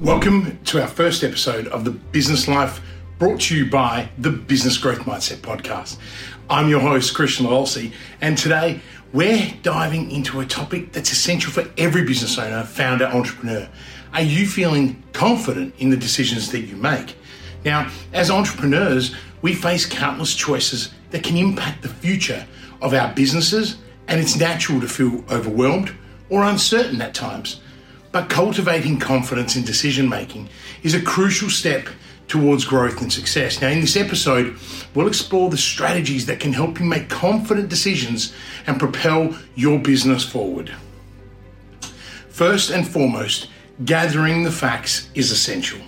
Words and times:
Welcome 0.00 0.60
to 0.66 0.80
our 0.80 0.86
first 0.86 1.24
episode 1.24 1.66
of 1.66 1.84
the 1.84 1.90
Business 1.90 2.46
Life 2.46 2.80
brought 3.18 3.40
to 3.40 3.56
you 3.56 3.68
by 3.68 4.08
the 4.16 4.30
Business 4.30 4.78
Growth 4.78 5.00
Mindset 5.00 5.38
Podcast. 5.38 5.98
I'm 6.48 6.68
your 6.68 6.78
host, 6.78 7.16
Kristian 7.16 7.46
Livolsi, 7.46 7.92
and 8.20 8.38
today 8.38 8.80
we're 9.12 9.52
diving 9.64 10.12
into 10.12 10.38
a 10.38 10.46
topic 10.46 10.92
that's 10.92 11.10
essential 11.10 11.50
for 11.50 11.68
every 11.76 12.04
business 12.04 12.38
owner, 12.38 12.62
founder, 12.62 13.06
entrepreneur. 13.06 13.68
Are 14.12 14.22
you 14.22 14.46
feeling 14.46 15.02
confident 15.12 15.74
in 15.78 15.90
the 15.90 15.96
decisions 15.96 16.52
that 16.52 16.60
you 16.60 16.76
make? 16.76 17.16
Now, 17.64 17.90
as 18.12 18.30
entrepreneurs, 18.30 19.16
we 19.42 19.52
face 19.52 19.84
countless 19.84 20.36
choices 20.36 20.94
that 21.10 21.24
can 21.24 21.36
impact 21.36 21.82
the 21.82 21.88
future 21.88 22.46
of 22.80 22.94
our 22.94 23.12
businesses, 23.14 23.78
and 24.06 24.20
it's 24.20 24.36
natural 24.36 24.80
to 24.80 24.86
feel 24.86 25.24
overwhelmed 25.28 25.92
or 26.30 26.44
uncertain 26.44 27.02
at 27.02 27.14
times. 27.14 27.60
But 28.10 28.30
cultivating 28.30 28.98
confidence 28.98 29.56
in 29.56 29.64
decision 29.64 30.08
making 30.08 30.48
is 30.82 30.94
a 30.94 31.02
crucial 31.02 31.50
step 31.50 31.88
towards 32.26 32.64
growth 32.64 33.00
and 33.00 33.12
success. 33.12 33.60
Now, 33.60 33.68
in 33.68 33.80
this 33.80 33.96
episode, 33.96 34.56
we'll 34.94 35.08
explore 35.08 35.50
the 35.50 35.56
strategies 35.56 36.26
that 36.26 36.40
can 36.40 36.52
help 36.52 36.78
you 36.78 36.86
make 36.86 37.08
confident 37.08 37.68
decisions 37.68 38.34
and 38.66 38.78
propel 38.78 39.36
your 39.54 39.78
business 39.78 40.24
forward. 40.24 40.74
First 42.28 42.70
and 42.70 42.86
foremost, 42.86 43.48
gathering 43.84 44.42
the 44.42 44.52
facts 44.52 45.10
is 45.14 45.30
essential. 45.30 45.80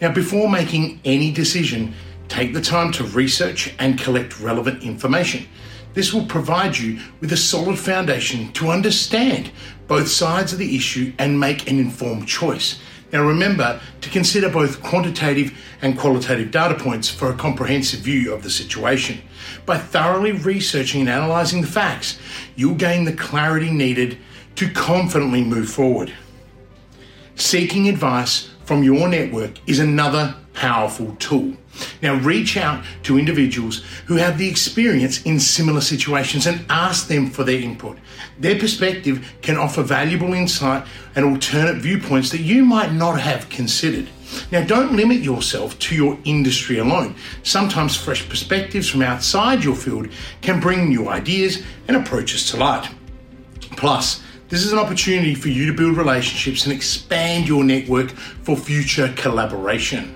Now, 0.00 0.12
before 0.12 0.48
making 0.48 1.00
any 1.04 1.30
decision, 1.30 1.94
take 2.28 2.54
the 2.54 2.60
time 2.60 2.90
to 2.92 3.04
research 3.04 3.74
and 3.78 3.98
collect 3.98 4.40
relevant 4.40 4.82
information. 4.82 5.46
This 5.94 6.12
will 6.12 6.26
provide 6.26 6.78
you 6.78 7.00
with 7.20 7.32
a 7.32 7.36
solid 7.36 7.78
foundation 7.78 8.52
to 8.52 8.70
understand 8.70 9.50
both 9.86 10.08
sides 10.08 10.52
of 10.52 10.58
the 10.58 10.74
issue 10.74 11.12
and 11.18 11.38
make 11.38 11.70
an 11.70 11.78
informed 11.78 12.26
choice. 12.26 12.80
Now, 13.12 13.26
remember 13.26 13.78
to 14.00 14.08
consider 14.08 14.48
both 14.48 14.82
quantitative 14.82 15.52
and 15.82 15.98
qualitative 15.98 16.50
data 16.50 16.74
points 16.82 17.10
for 17.10 17.30
a 17.30 17.36
comprehensive 17.36 18.00
view 18.00 18.32
of 18.32 18.42
the 18.42 18.48
situation. 18.50 19.20
By 19.66 19.76
thoroughly 19.76 20.32
researching 20.32 21.02
and 21.02 21.10
analysing 21.10 21.60
the 21.60 21.66
facts, 21.66 22.18
you'll 22.56 22.74
gain 22.74 23.04
the 23.04 23.12
clarity 23.12 23.70
needed 23.70 24.16
to 24.56 24.70
confidently 24.70 25.44
move 25.44 25.68
forward. 25.68 26.12
Seeking 27.34 27.88
advice 27.88 28.51
from 28.72 28.82
your 28.82 29.06
network 29.06 29.50
is 29.68 29.80
another 29.80 30.34
powerful 30.54 31.14
tool. 31.16 31.52
Now, 32.00 32.14
reach 32.14 32.56
out 32.56 32.82
to 33.02 33.18
individuals 33.18 33.84
who 34.06 34.16
have 34.16 34.38
the 34.38 34.48
experience 34.48 35.20
in 35.24 35.38
similar 35.40 35.82
situations 35.82 36.46
and 36.46 36.64
ask 36.70 37.06
them 37.06 37.28
for 37.28 37.44
their 37.44 37.60
input. 37.60 37.98
Their 38.38 38.58
perspective 38.58 39.30
can 39.42 39.58
offer 39.58 39.82
valuable 39.82 40.32
insight 40.32 40.86
and 41.14 41.26
alternate 41.26 41.82
viewpoints 41.82 42.30
that 42.30 42.40
you 42.40 42.64
might 42.64 42.94
not 42.94 43.20
have 43.20 43.50
considered. 43.50 44.08
Now, 44.50 44.64
don't 44.64 44.96
limit 44.96 45.18
yourself 45.18 45.78
to 45.80 45.94
your 45.94 46.18
industry 46.24 46.78
alone. 46.78 47.14
Sometimes 47.42 47.94
fresh 47.94 48.26
perspectives 48.26 48.88
from 48.88 49.02
outside 49.02 49.62
your 49.62 49.76
field 49.76 50.08
can 50.40 50.60
bring 50.60 50.88
new 50.88 51.10
ideas 51.10 51.62
and 51.88 51.96
approaches 51.98 52.50
to 52.50 52.56
light. 52.56 52.88
Plus, 53.76 54.22
this 54.52 54.66
is 54.66 54.72
an 54.74 54.78
opportunity 54.78 55.34
for 55.34 55.48
you 55.48 55.64
to 55.64 55.72
build 55.72 55.96
relationships 55.96 56.66
and 56.66 56.74
expand 56.74 57.48
your 57.48 57.64
network 57.64 58.10
for 58.10 58.54
future 58.54 59.10
collaboration. 59.16 60.14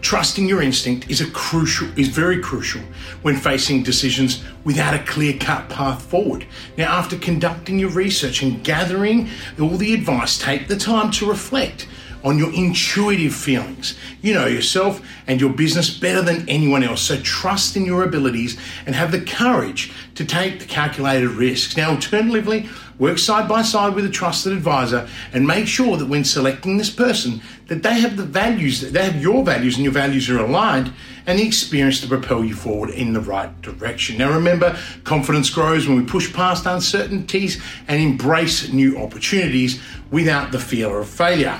Trusting 0.00 0.48
your 0.48 0.60
instinct 0.60 1.08
is 1.08 1.20
a 1.20 1.30
crucial 1.30 1.86
is 1.96 2.08
very 2.08 2.40
crucial 2.42 2.80
when 3.22 3.36
facing 3.36 3.84
decisions 3.84 4.42
without 4.64 4.92
a 4.92 5.04
clear-cut 5.04 5.68
path 5.68 6.02
forward. 6.02 6.44
Now 6.76 6.92
after 6.98 7.16
conducting 7.16 7.78
your 7.78 7.90
research 7.90 8.42
and 8.42 8.64
gathering 8.64 9.28
all 9.60 9.76
the 9.76 9.94
advice, 9.94 10.36
take 10.36 10.66
the 10.66 10.76
time 10.76 11.12
to 11.12 11.28
reflect 11.28 11.86
on 12.24 12.38
your 12.38 12.52
intuitive 12.52 13.34
feelings. 13.34 13.96
You 14.22 14.34
know 14.34 14.46
yourself 14.46 15.00
and 15.26 15.40
your 15.40 15.52
business 15.52 15.90
better 15.90 16.22
than 16.22 16.48
anyone 16.48 16.82
else. 16.82 17.02
So 17.02 17.20
trust 17.20 17.76
in 17.76 17.84
your 17.84 18.02
abilities 18.02 18.58
and 18.86 18.94
have 18.94 19.12
the 19.12 19.20
courage 19.20 19.92
to 20.14 20.24
take 20.24 20.60
the 20.60 20.66
calculated 20.66 21.28
risks. 21.28 21.76
Now, 21.76 21.90
alternatively, 21.90 22.68
work 23.00 23.18
side 23.18 23.48
by 23.48 23.62
side 23.62 23.94
with 23.94 24.04
a 24.04 24.10
trusted 24.10 24.52
advisor 24.52 25.08
and 25.32 25.46
make 25.46 25.66
sure 25.66 25.96
that 25.96 26.06
when 26.06 26.22
selecting 26.22 26.76
this 26.76 26.90
person 26.90 27.40
that 27.68 27.82
they 27.82 27.98
have 27.98 28.16
the 28.16 28.24
values 28.24 28.82
that 28.82 28.92
they 28.92 29.04
have 29.04 29.20
your 29.20 29.42
values 29.42 29.76
and 29.76 29.84
your 29.84 29.92
values 29.92 30.28
are 30.28 30.38
aligned 30.38 30.92
and 31.26 31.38
the 31.38 31.46
experience 31.46 32.00
to 32.00 32.06
propel 32.06 32.44
you 32.44 32.54
forward 32.54 32.90
in 32.90 33.14
the 33.14 33.20
right 33.20 33.62
direction 33.62 34.18
now 34.18 34.30
remember 34.30 34.78
confidence 35.02 35.48
grows 35.48 35.88
when 35.88 35.96
we 35.96 36.04
push 36.04 36.32
past 36.34 36.66
uncertainties 36.66 37.62
and 37.88 38.02
embrace 38.02 38.70
new 38.70 38.98
opportunities 38.98 39.80
without 40.10 40.52
the 40.52 40.60
fear 40.60 40.98
of 40.98 41.08
failure 41.08 41.58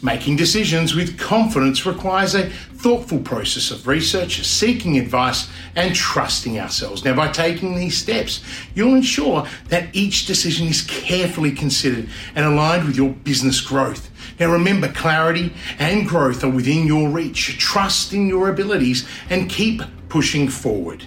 Making 0.00 0.36
decisions 0.36 0.94
with 0.94 1.18
confidence 1.18 1.84
requires 1.84 2.36
a 2.36 2.50
thoughtful 2.50 3.18
process 3.18 3.72
of 3.72 3.88
research, 3.88 4.44
seeking 4.46 4.96
advice, 4.96 5.48
and 5.74 5.92
trusting 5.92 6.60
ourselves. 6.60 7.04
Now, 7.04 7.16
by 7.16 7.32
taking 7.32 7.74
these 7.74 7.98
steps, 7.98 8.44
you'll 8.76 8.94
ensure 8.94 9.48
that 9.70 9.88
each 9.96 10.26
decision 10.26 10.68
is 10.68 10.82
carefully 10.82 11.50
considered 11.50 12.08
and 12.36 12.46
aligned 12.46 12.86
with 12.86 12.96
your 12.96 13.10
business 13.10 13.60
growth. 13.60 14.08
Now, 14.38 14.52
remember, 14.52 14.86
clarity 14.86 15.52
and 15.80 16.06
growth 16.06 16.44
are 16.44 16.50
within 16.50 16.86
your 16.86 17.08
reach. 17.08 17.58
Trust 17.58 18.12
in 18.12 18.28
your 18.28 18.50
abilities 18.50 19.08
and 19.30 19.50
keep 19.50 19.82
pushing 20.08 20.48
forward. 20.48 21.04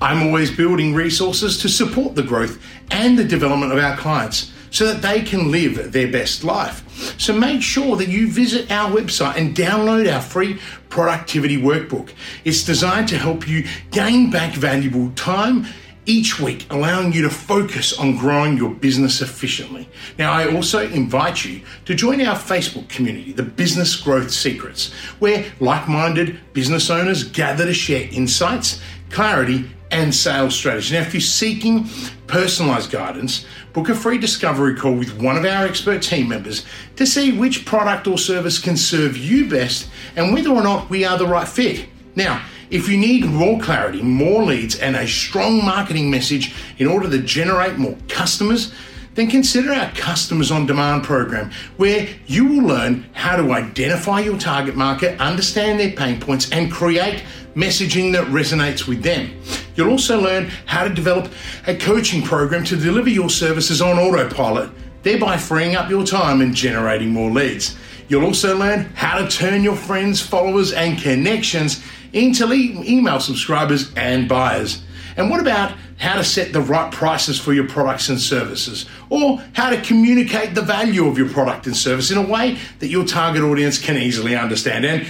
I'm 0.00 0.26
always 0.26 0.50
building 0.50 0.94
resources 0.94 1.58
to 1.58 1.68
support 1.68 2.14
the 2.14 2.22
growth 2.22 2.62
and 2.90 3.18
the 3.18 3.24
development 3.24 3.72
of 3.72 3.78
our 3.78 3.96
clients 3.96 4.52
so 4.70 4.86
that 4.86 5.02
they 5.02 5.22
can 5.22 5.50
live 5.50 5.92
their 5.92 6.10
best 6.10 6.42
life. 6.42 6.82
So 7.18 7.32
make 7.32 7.62
sure 7.62 7.96
that 7.96 8.08
you 8.08 8.30
visit 8.30 8.70
our 8.70 8.90
website 8.90 9.36
and 9.36 9.54
download 9.54 10.12
our 10.12 10.20
free 10.20 10.58
productivity 10.88 11.60
workbook. 11.60 12.12
It's 12.44 12.64
designed 12.64 13.08
to 13.08 13.18
help 13.18 13.48
you 13.48 13.66
gain 13.90 14.30
back 14.30 14.54
valuable 14.54 15.10
time 15.12 15.66
each 16.06 16.38
week, 16.38 16.66
allowing 16.70 17.12
you 17.12 17.22
to 17.22 17.30
focus 17.30 17.98
on 17.98 18.16
growing 18.16 18.56
your 18.56 18.74
business 18.74 19.20
efficiently. 19.20 19.88
Now, 20.18 20.32
I 20.32 20.54
also 20.54 20.86
invite 20.86 21.44
you 21.44 21.62
to 21.86 21.94
join 21.94 22.20
our 22.20 22.36
Facebook 22.36 22.88
community, 22.88 23.32
the 23.32 23.42
Business 23.42 23.96
Growth 23.96 24.30
Secrets, 24.30 24.92
where 25.18 25.44
like 25.60 25.88
minded 25.88 26.38
business 26.52 26.90
owners 26.90 27.24
gather 27.24 27.64
to 27.64 27.74
share 27.74 28.08
insights, 28.12 28.80
clarity, 29.10 29.70
and 29.94 30.12
sales 30.12 30.56
strategy. 30.56 30.92
Now, 30.92 31.02
if 31.02 31.14
you're 31.14 31.20
seeking 31.20 31.86
personalized 32.26 32.90
guidance, 32.90 33.46
book 33.72 33.88
a 33.88 33.94
free 33.94 34.18
discovery 34.18 34.74
call 34.74 34.96
with 34.96 35.20
one 35.22 35.36
of 35.36 35.44
our 35.44 35.64
expert 35.64 36.02
team 36.02 36.28
members 36.28 36.66
to 36.96 37.06
see 37.06 37.30
which 37.30 37.64
product 37.64 38.08
or 38.08 38.18
service 38.18 38.58
can 38.58 38.76
serve 38.76 39.16
you 39.16 39.48
best 39.48 39.88
and 40.16 40.34
whether 40.34 40.50
or 40.50 40.64
not 40.64 40.90
we 40.90 41.04
are 41.04 41.16
the 41.16 41.26
right 41.26 41.46
fit. 41.46 41.86
Now, 42.16 42.44
if 42.70 42.88
you 42.88 42.96
need 42.96 43.26
more 43.26 43.60
clarity, 43.60 44.02
more 44.02 44.42
leads, 44.42 44.74
and 44.74 44.96
a 44.96 45.06
strong 45.06 45.64
marketing 45.64 46.10
message 46.10 46.52
in 46.78 46.88
order 46.88 47.08
to 47.08 47.18
generate 47.20 47.78
more 47.78 47.96
customers, 48.08 48.74
then 49.14 49.30
consider 49.30 49.72
our 49.72 49.90
Customers 49.92 50.50
on 50.50 50.66
Demand 50.66 51.04
program, 51.04 51.50
where 51.76 52.08
you 52.26 52.46
will 52.46 52.66
learn 52.66 53.06
how 53.12 53.36
to 53.36 53.52
identify 53.52 54.20
your 54.20 54.38
target 54.38 54.76
market, 54.76 55.20
understand 55.20 55.78
their 55.78 55.92
pain 55.92 56.20
points, 56.20 56.50
and 56.50 56.70
create 56.70 57.22
messaging 57.54 58.12
that 58.12 58.26
resonates 58.26 58.88
with 58.88 59.02
them. 59.02 59.40
You'll 59.76 59.90
also 59.90 60.20
learn 60.20 60.50
how 60.66 60.84
to 60.84 60.92
develop 60.92 61.32
a 61.66 61.76
coaching 61.76 62.22
program 62.22 62.64
to 62.64 62.76
deliver 62.76 63.08
your 63.08 63.30
services 63.30 63.80
on 63.80 63.98
autopilot, 63.98 64.70
thereby 65.02 65.36
freeing 65.36 65.76
up 65.76 65.88
your 65.88 66.04
time 66.04 66.40
and 66.40 66.54
generating 66.54 67.10
more 67.10 67.30
leads. 67.30 67.76
You'll 68.08 68.24
also 68.24 68.56
learn 68.56 68.86
how 68.94 69.18
to 69.18 69.28
turn 69.28 69.62
your 69.62 69.76
friends, 69.76 70.20
followers, 70.20 70.72
and 70.72 70.98
connections 70.98 71.82
into 72.12 72.52
email 72.52 73.20
subscribers 73.20 73.92
and 73.94 74.28
buyers. 74.28 74.82
And 75.16 75.30
what 75.30 75.40
about 75.40 75.76
how 75.98 76.16
to 76.16 76.24
set 76.24 76.52
the 76.52 76.60
right 76.60 76.92
prices 76.92 77.38
for 77.38 77.52
your 77.52 77.68
products 77.68 78.08
and 78.08 78.20
services? 78.20 78.86
Or 79.10 79.42
how 79.52 79.70
to 79.70 79.80
communicate 79.80 80.54
the 80.54 80.62
value 80.62 81.06
of 81.06 81.18
your 81.18 81.28
product 81.28 81.66
and 81.66 81.76
service 81.76 82.10
in 82.10 82.18
a 82.18 82.26
way 82.26 82.58
that 82.80 82.88
your 82.88 83.04
target 83.04 83.42
audience 83.42 83.78
can 83.78 83.96
easily 83.96 84.36
understand? 84.36 84.84
And 84.84 85.06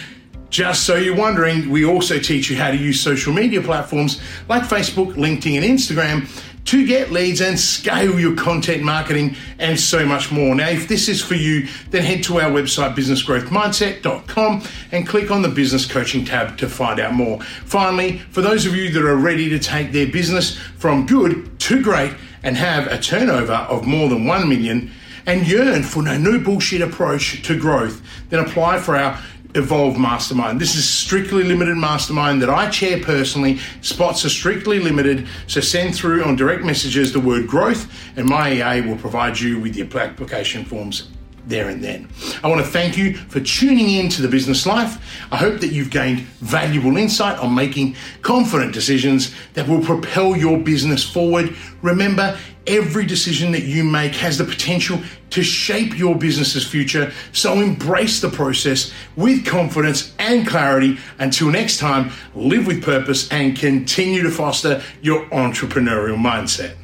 just 0.54 0.84
so 0.84 0.94
you're 0.94 1.16
wondering, 1.16 1.68
we 1.68 1.84
also 1.84 2.20
teach 2.20 2.48
you 2.48 2.56
how 2.56 2.70
to 2.70 2.76
use 2.76 3.00
social 3.00 3.32
media 3.32 3.60
platforms 3.60 4.20
like 4.48 4.62
Facebook, 4.62 5.14
LinkedIn, 5.14 5.56
and 5.56 5.64
Instagram 5.64 6.28
to 6.66 6.86
get 6.86 7.10
leads 7.10 7.40
and 7.40 7.58
scale 7.58 8.20
your 8.20 8.36
content 8.36 8.80
marketing 8.80 9.34
and 9.58 9.80
so 9.80 10.06
much 10.06 10.30
more. 10.30 10.54
Now, 10.54 10.68
if 10.68 10.86
this 10.86 11.08
is 11.08 11.20
for 11.20 11.34
you, 11.34 11.66
then 11.90 12.04
head 12.04 12.22
to 12.24 12.40
our 12.40 12.52
website, 12.52 12.94
businessgrowthmindset.com, 12.94 14.62
and 14.92 15.08
click 15.08 15.32
on 15.32 15.42
the 15.42 15.48
business 15.48 15.86
coaching 15.86 16.24
tab 16.24 16.56
to 16.58 16.68
find 16.68 17.00
out 17.00 17.14
more. 17.14 17.42
Finally, 17.42 18.18
for 18.18 18.40
those 18.40 18.64
of 18.64 18.76
you 18.76 18.92
that 18.92 19.02
are 19.02 19.16
ready 19.16 19.48
to 19.48 19.58
take 19.58 19.90
their 19.90 20.06
business 20.06 20.56
from 20.56 21.04
good 21.04 21.58
to 21.62 21.82
great 21.82 22.14
and 22.44 22.56
have 22.56 22.86
a 22.86 23.00
turnover 23.00 23.54
of 23.54 23.88
more 23.88 24.08
than 24.08 24.24
1 24.24 24.48
million 24.48 24.92
and 25.26 25.48
yearn 25.48 25.82
for 25.82 26.00
no 26.00 26.16
new 26.16 26.38
bullshit 26.38 26.80
approach 26.80 27.42
to 27.42 27.58
growth, 27.58 28.00
then 28.28 28.38
apply 28.38 28.78
for 28.78 28.94
our 28.94 29.18
Evolve 29.54 29.98
Mastermind. 29.98 30.60
This 30.60 30.74
is 30.74 30.88
strictly 30.88 31.44
limited 31.44 31.76
mastermind 31.76 32.42
that 32.42 32.50
I 32.50 32.68
chair 32.70 33.00
personally. 33.00 33.58
Spots 33.82 34.24
are 34.24 34.28
strictly 34.28 34.80
limited, 34.80 35.26
so 35.46 35.60
send 35.60 35.94
through 35.94 36.24
on 36.24 36.36
direct 36.36 36.64
messages 36.64 37.12
the 37.12 37.20
word 37.20 37.46
growth, 37.46 37.92
and 38.16 38.26
my 38.26 38.52
EA 38.52 38.80
will 38.80 38.96
provide 38.96 39.38
you 39.38 39.60
with 39.60 39.76
your 39.76 39.86
application 39.98 40.64
forms 40.64 41.08
there 41.46 41.68
and 41.68 41.82
then. 41.82 42.08
I 42.42 42.48
want 42.48 42.64
to 42.64 42.70
thank 42.70 42.96
you 42.96 43.14
for 43.14 43.40
tuning 43.40 43.90
in 43.90 44.08
to 44.10 44.22
the 44.22 44.28
business 44.28 44.66
life. 44.66 44.98
I 45.30 45.36
hope 45.36 45.60
that 45.60 45.68
you've 45.68 45.90
gained 45.90 46.20
valuable 46.40 46.96
insight 46.96 47.38
on 47.38 47.54
making 47.54 47.96
confident 48.22 48.72
decisions 48.72 49.34
that 49.54 49.68
will 49.68 49.80
propel 49.80 50.36
your 50.36 50.58
business 50.58 51.04
forward. 51.04 51.54
Remember, 51.82 52.38
every 52.66 53.04
decision 53.04 53.52
that 53.52 53.64
you 53.64 53.84
make 53.84 54.14
has 54.14 54.38
the 54.38 54.44
potential 54.44 54.98
to 55.30 55.42
shape 55.42 55.98
your 55.98 56.16
business's 56.16 56.66
future. 56.66 57.12
So 57.32 57.54
embrace 57.54 58.20
the 58.20 58.30
process 58.30 58.92
with 59.16 59.44
confidence 59.44 60.14
and 60.18 60.46
clarity. 60.46 60.98
Until 61.18 61.50
next 61.50 61.78
time, 61.78 62.12
live 62.34 62.66
with 62.66 62.82
purpose 62.82 63.30
and 63.30 63.56
continue 63.56 64.22
to 64.22 64.30
foster 64.30 64.82
your 65.02 65.26
entrepreneurial 65.26 66.16
mindset. 66.16 66.76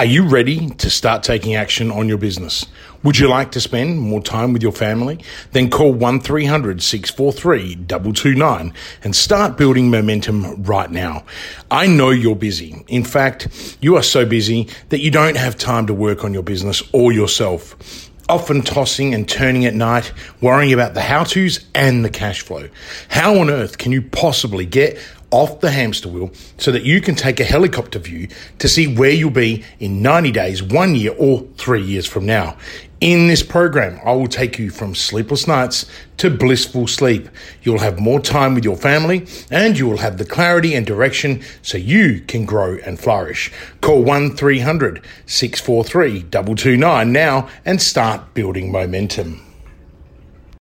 Are 0.00 0.06
you 0.06 0.26
ready 0.26 0.70
to 0.70 0.88
start 0.88 1.22
taking 1.22 1.54
action 1.56 1.90
on 1.90 2.08
your 2.08 2.16
business? 2.16 2.64
Would 3.02 3.18
you 3.18 3.28
like 3.28 3.52
to 3.52 3.60
spend 3.60 4.00
more 4.00 4.22
time 4.22 4.54
with 4.54 4.62
your 4.62 4.72
family? 4.72 5.22
Then 5.52 5.68
call 5.68 5.92
1300 5.92 6.82
643 6.82 7.84
229 7.86 8.72
and 9.04 9.14
start 9.14 9.58
building 9.58 9.90
momentum 9.90 10.62
right 10.62 10.90
now. 10.90 11.26
I 11.70 11.86
know 11.86 12.08
you're 12.08 12.34
busy. 12.34 12.82
In 12.88 13.04
fact, 13.04 13.76
you 13.82 13.96
are 13.96 14.02
so 14.02 14.24
busy 14.24 14.70
that 14.88 15.00
you 15.00 15.10
don't 15.10 15.36
have 15.36 15.58
time 15.58 15.86
to 15.88 15.92
work 15.92 16.24
on 16.24 16.32
your 16.32 16.44
business 16.44 16.82
or 16.94 17.12
yourself 17.12 18.08
often 18.30 18.62
tossing 18.62 19.12
and 19.12 19.28
turning 19.28 19.66
at 19.66 19.74
night, 19.74 20.12
worrying 20.40 20.72
about 20.72 20.94
the 20.94 21.00
how 21.00 21.24
to's 21.24 21.66
and 21.74 22.04
the 22.04 22.08
cash 22.08 22.42
flow. 22.42 22.68
How 23.08 23.38
on 23.40 23.50
earth 23.50 23.76
can 23.76 23.90
you 23.90 24.02
possibly 24.02 24.64
get 24.64 24.98
off 25.30 25.60
the 25.60 25.70
hamster 25.70 26.08
wheel 26.08 26.30
so 26.58 26.72
that 26.72 26.82
you 26.82 27.00
can 27.00 27.14
take 27.14 27.40
a 27.40 27.44
helicopter 27.44 27.98
view 27.98 28.28
to 28.58 28.68
see 28.68 28.92
where 28.94 29.10
you'll 29.10 29.30
be 29.30 29.64
in 29.78 30.02
90 30.02 30.32
days, 30.32 30.62
one 30.62 30.94
year, 30.94 31.14
or 31.18 31.46
three 31.56 31.82
years 31.82 32.06
from 32.06 32.26
now. 32.26 32.56
In 33.00 33.28
this 33.28 33.42
program, 33.42 33.98
I 34.04 34.12
will 34.12 34.28
take 34.28 34.58
you 34.58 34.68
from 34.70 34.94
sleepless 34.94 35.46
nights 35.46 35.86
to 36.18 36.28
blissful 36.28 36.86
sleep. 36.86 37.30
You'll 37.62 37.78
have 37.78 37.98
more 37.98 38.20
time 38.20 38.54
with 38.54 38.62
your 38.62 38.76
family 38.76 39.26
and 39.50 39.78
you 39.78 39.88
will 39.88 39.96
have 39.96 40.18
the 40.18 40.26
clarity 40.26 40.74
and 40.74 40.84
direction 40.84 41.42
so 41.62 41.78
you 41.78 42.20
can 42.20 42.44
grow 42.44 42.76
and 42.84 43.00
flourish. 43.00 43.50
Call 43.80 44.02
1300 44.02 45.02
643 45.24 46.24
229 46.24 47.10
now 47.10 47.48
and 47.64 47.80
start 47.80 48.34
building 48.34 48.70
momentum. 48.70 49.49